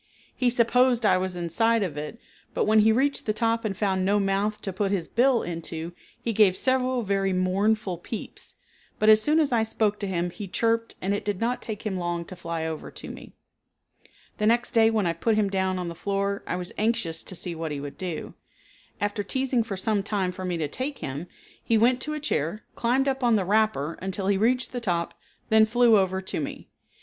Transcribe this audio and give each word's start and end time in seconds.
He 0.35 0.49
supposed 0.49 1.05
I 1.05 1.19
was 1.19 1.35
inside 1.35 1.83
of 1.83 1.95
it, 1.95 2.17
but 2.55 2.65
when 2.65 2.79
he 2.79 2.91
reached 2.91 3.27
the 3.27 3.33
top 3.33 3.63
and 3.63 3.77
found 3.77 4.03
no 4.03 4.19
mouth 4.19 4.59
to 4.63 4.73
put 4.73 4.89
his 4.89 5.07
bill 5.07 5.43
into, 5.43 5.91
he 6.19 6.33
gave 6.33 6.57
several 6.57 7.03
very 7.03 7.33
mournful 7.33 7.99
peeps, 7.99 8.55
but 8.97 9.09
as 9.09 9.21
soon 9.21 9.39
as 9.39 9.51
I 9.51 9.61
spoke 9.61 9.99
to 9.99 10.07
him 10.07 10.31
he 10.31 10.47
chirped 10.47 10.95
and 11.03 11.13
it 11.13 11.23
did 11.23 11.39
not 11.39 11.61
take 11.61 11.85
him 11.85 11.97
long 11.97 12.25
to 12.25 12.35
fly 12.35 12.65
over 12.65 12.89
to 12.89 13.11
me. 13.11 13.33
The 14.39 14.47
next 14.47 14.71
day 14.71 14.89
when 14.89 15.05
I 15.05 15.13
put 15.13 15.35
him 15.35 15.51
down 15.51 15.77
on 15.77 15.87
the 15.87 15.93
floor 15.93 16.41
I 16.47 16.55
was 16.55 16.71
anxious 16.79 17.21
to 17.21 17.35
see 17.35 17.53
what 17.53 17.71
he 17.71 17.79
would 17.79 17.99
do. 17.99 18.33
After 18.99 19.21
teasing 19.21 19.61
for 19.61 19.77
some 19.77 20.01
time 20.01 20.31
for 20.31 20.43
me 20.45 20.57
to 20.57 20.67
take 20.67 20.97
him, 20.97 21.27
he 21.63 21.77
went 21.77 22.01
to 22.01 22.15
a 22.15 22.19
chair, 22.19 22.63
climbed 22.73 23.07
up 23.07 23.23
on 23.23 23.35
the 23.35 23.45
wrapper 23.45 23.99
until 24.01 24.25
he 24.29 24.35
reached 24.39 24.71
the 24.71 24.81
top, 24.81 25.13
then 25.49 25.67
flew 25.67 25.95
over 25.95 26.23
to 26.23 26.39
me. 26.39 26.69